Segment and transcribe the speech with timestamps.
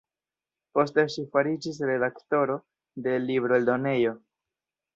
[0.77, 2.57] Poste ŝi fariĝis redaktoro
[3.09, 4.19] de libroeldonejo.